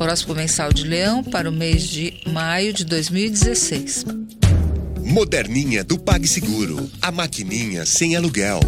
[0.00, 4.04] Horóscopo mensal de Leão para o mês de maio de 2016.
[5.02, 6.88] Moderninha do PagSeguro.
[7.02, 8.60] A maquininha sem aluguel.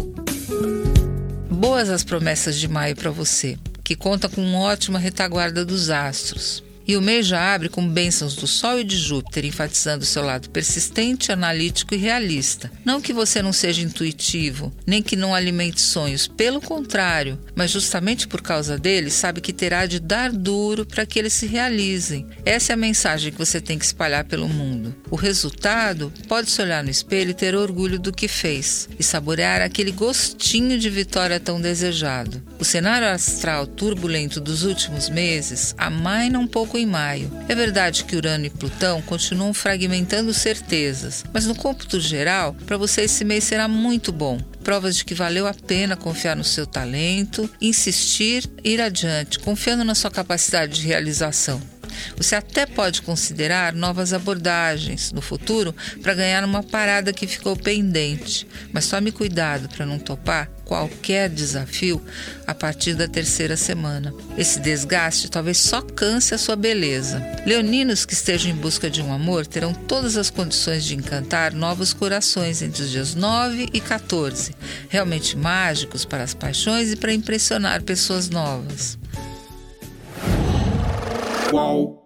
[1.49, 6.61] Boas as promessas de maio para você, que conta com uma ótima retaguarda dos astros.
[6.91, 10.49] E o mês já abre com bênçãos do Sol e de Júpiter, enfatizando seu lado
[10.49, 12.69] persistente, analítico e realista.
[12.83, 18.27] Não que você não seja intuitivo, nem que não alimente sonhos, pelo contrário, mas justamente
[18.27, 22.27] por causa dele, sabe que terá de dar duro para que eles se realizem.
[22.43, 24.93] Essa é a mensagem que você tem que espalhar pelo mundo.
[25.09, 29.61] O resultado pode se olhar no espelho e ter orgulho do que fez e saborear
[29.61, 32.43] aquele gostinho de vitória tão desejado.
[32.61, 37.31] O cenário astral turbulento dos últimos meses amaina um pouco em maio.
[37.49, 43.01] É verdade que Urano e Plutão continuam fragmentando certezas, mas no cômputo geral, para você
[43.01, 44.39] esse mês será muito bom.
[44.63, 49.95] Provas de que valeu a pena confiar no seu talento, insistir ir adiante, confiando na
[49.95, 51.59] sua capacidade de realização.
[52.17, 58.47] Você até pode considerar novas abordagens no futuro para ganhar uma parada que ficou pendente,
[58.71, 62.01] mas tome cuidado para não topar qualquer desafio
[62.47, 64.13] a partir da terceira semana.
[64.37, 67.21] Esse desgaste talvez só canse a sua beleza.
[67.45, 71.93] Leoninos que estejam em busca de um amor terão todas as condições de encantar novos
[71.93, 74.55] corações entre os dias 9 e 14,
[74.87, 78.97] realmente mágicos para as paixões e para impressionar pessoas novas.
[81.49, 82.00] Qual?